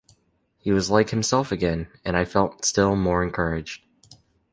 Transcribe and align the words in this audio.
He 0.57 0.71
was 0.71 0.89
like 0.89 1.11
himself 1.11 1.51
again, 1.51 1.87
and 2.03 2.17
I 2.17 2.25
felt 2.25 2.65
still 2.65 2.95
more 2.95 3.21
encouraged. 3.21 3.85